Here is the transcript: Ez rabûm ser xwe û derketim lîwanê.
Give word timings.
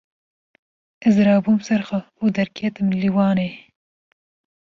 Ez 1.07 1.13
rabûm 1.27 1.59
ser 1.67 1.81
xwe 1.87 1.99
û 2.23 2.25
derketim 2.37 2.87
lîwanê. 3.01 3.49